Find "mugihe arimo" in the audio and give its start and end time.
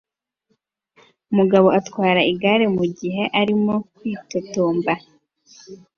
2.77-3.73